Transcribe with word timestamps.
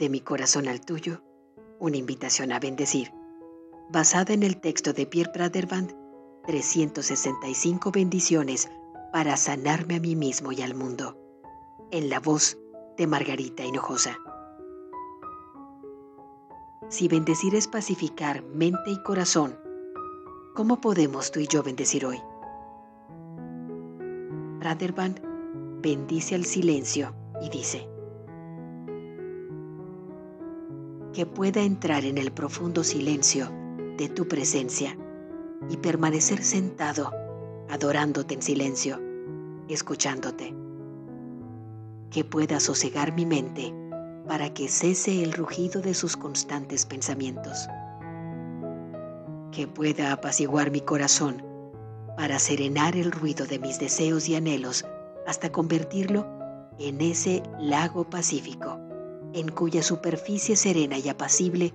De 0.00 0.08
mi 0.08 0.20
corazón 0.20 0.66
al 0.66 0.80
tuyo, 0.80 1.22
una 1.78 1.98
invitación 1.98 2.52
a 2.52 2.58
bendecir, 2.58 3.12
basada 3.90 4.32
en 4.32 4.42
el 4.42 4.58
texto 4.58 4.94
de 4.94 5.04
Pierre 5.04 5.30
Praderband, 5.30 5.92
365 6.46 7.92
bendiciones 7.92 8.70
para 9.12 9.36
sanarme 9.36 9.96
a 9.96 10.00
mí 10.00 10.16
mismo 10.16 10.52
y 10.52 10.62
al 10.62 10.74
mundo, 10.74 11.18
en 11.90 12.08
la 12.08 12.18
voz 12.18 12.56
de 12.96 13.06
Margarita 13.06 13.62
Hinojosa. 13.62 14.16
Si 16.88 17.06
bendecir 17.06 17.54
es 17.54 17.68
pacificar 17.68 18.42
mente 18.42 18.90
y 18.92 19.02
corazón, 19.02 19.54
¿cómo 20.54 20.80
podemos 20.80 21.30
tú 21.30 21.40
y 21.40 21.46
yo 21.46 21.62
bendecir 21.62 22.06
hoy? 22.06 22.22
Praderband 24.60 25.20
bendice 25.82 26.36
al 26.36 26.46
silencio 26.46 27.14
y 27.42 27.50
dice, 27.50 27.89
que 31.12 31.26
pueda 31.26 31.62
entrar 31.62 32.04
en 32.04 32.18
el 32.18 32.30
profundo 32.32 32.84
silencio 32.84 33.50
de 33.96 34.08
tu 34.08 34.28
presencia 34.28 34.96
y 35.68 35.76
permanecer 35.76 36.42
sentado, 36.42 37.12
adorándote 37.68 38.34
en 38.34 38.42
silencio, 38.42 39.00
escuchándote. 39.68 40.54
Que 42.10 42.24
pueda 42.24 42.60
sosegar 42.60 43.12
mi 43.12 43.26
mente 43.26 43.74
para 44.26 44.54
que 44.54 44.68
cese 44.68 45.22
el 45.22 45.32
rugido 45.32 45.80
de 45.80 45.94
sus 45.94 46.16
constantes 46.16 46.86
pensamientos. 46.86 47.68
Que 49.52 49.66
pueda 49.66 50.12
apaciguar 50.12 50.70
mi 50.70 50.80
corazón 50.80 51.42
para 52.16 52.38
serenar 52.38 52.96
el 52.96 53.10
ruido 53.10 53.46
de 53.46 53.58
mis 53.58 53.78
deseos 53.80 54.28
y 54.28 54.36
anhelos 54.36 54.84
hasta 55.26 55.50
convertirlo 55.50 56.26
en 56.78 57.00
ese 57.00 57.42
lago 57.58 58.08
pacífico 58.08 58.78
en 59.32 59.48
cuya 59.48 59.82
superficie 59.82 60.56
serena 60.56 60.98
y 60.98 61.08
apacible 61.08 61.72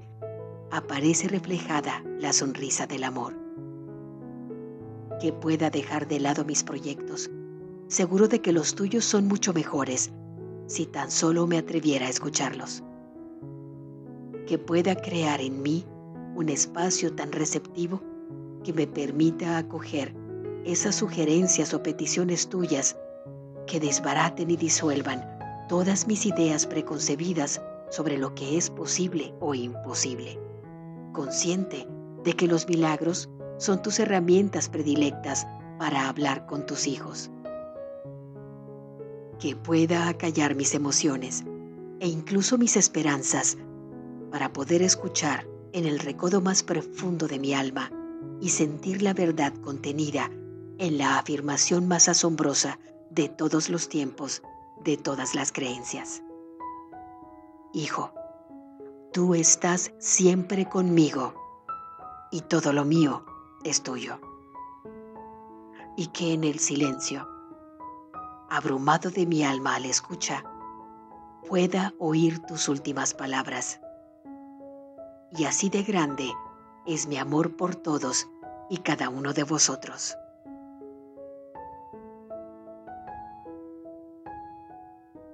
aparece 0.71 1.27
reflejada 1.27 2.03
la 2.19 2.33
sonrisa 2.33 2.87
del 2.87 3.03
amor. 3.03 3.33
Que 5.21 5.31
pueda 5.31 5.69
dejar 5.69 6.07
de 6.07 6.19
lado 6.19 6.43
mis 6.43 6.63
proyectos, 6.63 7.29
seguro 7.87 8.27
de 8.27 8.41
que 8.41 8.51
los 8.51 8.75
tuyos 8.75 9.05
son 9.05 9.27
mucho 9.27 9.53
mejores 9.53 10.11
si 10.67 10.85
tan 10.85 11.11
solo 11.11 11.47
me 11.47 11.57
atreviera 11.57 12.07
a 12.07 12.09
escucharlos. 12.09 12.83
Que 14.47 14.57
pueda 14.57 14.95
crear 14.95 15.41
en 15.41 15.61
mí 15.61 15.85
un 16.35 16.49
espacio 16.49 17.13
tan 17.13 17.31
receptivo 17.31 18.01
que 18.63 18.73
me 18.73 18.87
permita 18.87 19.57
acoger 19.57 20.13
esas 20.65 20.95
sugerencias 20.95 21.73
o 21.73 21.83
peticiones 21.83 22.49
tuyas 22.49 22.97
que 23.67 23.79
desbaraten 23.79 24.49
y 24.49 24.57
disuelvan 24.57 25.34
todas 25.67 26.07
mis 26.07 26.25
ideas 26.25 26.65
preconcebidas 26.65 27.61
sobre 27.89 28.17
lo 28.17 28.35
que 28.35 28.57
es 28.57 28.69
posible 28.69 29.33
o 29.39 29.53
imposible, 29.53 30.39
consciente 31.13 31.87
de 32.23 32.33
que 32.33 32.47
los 32.47 32.67
milagros 32.67 33.29
son 33.57 33.81
tus 33.81 33.99
herramientas 33.99 34.69
predilectas 34.69 35.47
para 35.79 36.07
hablar 36.09 36.45
con 36.45 36.65
tus 36.65 36.87
hijos. 36.87 37.31
Que 39.39 39.55
pueda 39.55 40.07
acallar 40.07 40.55
mis 40.55 40.73
emociones 40.75 41.43
e 41.99 42.07
incluso 42.07 42.57
mis 42.57 42.77
esperanzas 42.77 43.57
para 44.31 44.51
poder 44.51 44.81
escuchar 44.81 45.47
en 45.73 45.85
el 45.85 45.99
recodo 45.99 46.41
más 46.41 46.63
profundo 46.63 47.27
de 47.27 47.39
mi 47.39 47.53
alma 47.53 47.91
y 48.41 48.49
sentir 48.49 49.01
la 49.01 49.13
verdad 49.13 49.53
contenida 49.61 50.29
en 50.77 50.97
la 50.97 51.17
afirmación 51.19 51.87
más 51.87 52.09
asombrosa 52.09 52.79
de 53.09 53.29
todos 53.29 53.69
los 53.69 53.87
tiempos 53.87 54.41
de 54.83 54.97
todas 54.97 55.35
las 55.35 55.51
creencias. 55.51 56.21
Hijo, 57.73 58.13
tú 59.11 59.35
estás 59.35 59.91
siempre 59.99 60.67
conmigo 60.67 61.33
y 62.31 62.41
todo 62.41 62.73
lo 62.73 62.85
mío 62.85 63.25
es 63.63 63.81
tuyo. 63.83 64.19
Y 65.97 66.07
que 66.07 66.33
en 66.33 66.43
el 66.43 66.59
silencio, 66.59 67.27
abrumado 68.49 69.09
de 69.09 69.25
mi 69.25 69.43
alma 69.43 69.75
al 69.75 69.85
escucha, 69.85 70.43
pueda 71.47 71.93
oír 71.99 72.39
tus 72.45 72.67
últimas 72.69 73.13
palabras. 73.13 73.79
Y 75.31 75.45
así 75.45 75.69
de 75.69 75.83
grande 75.83 76.31
es 76.85 77.07
mi 77.07 77.17
amor 77.17 77.55
por 77.55 77.75
todos 77.75 78.27
y 78.69 78.77
cada 78.77 79.09
uno 79.09 79.33
de 79.33 79.43
vosotros. 79.43 80.15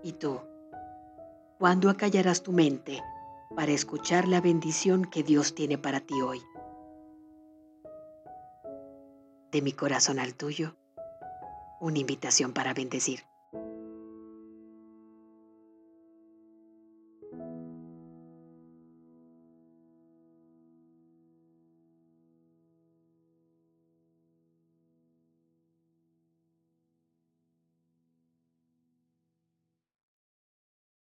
¿Y 0.04 0.14
tú? 0.14 0.40
¿Cuándo 1.60 1.90
acallarás 1.90 2.42
tu 2.42 2.52
mente 2.52 3.04
para 3.56 3.72
escuchar 3.72 4.28
la 4.28 4.42
bendición 4.42 5.06
que 5.06 5.24
Dios 5.24 5.54
tiene 5.54 5.78
para 5.78 6.00
ti 6.00 6.22
hoy? 6.22 6.42
De 9.52 9.62
mi 9.62 9.74
corazón 9.74 10.18
al 10.20 10.34
tuyo, 10.34 10.76
una 11.80 12.00
invitación 12.00 12.54
para 12.54 12.74
bendecir. 12.74 13.31